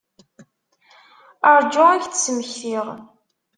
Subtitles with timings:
[1.59, 2.87] Rju ad k-d-smektiɣ.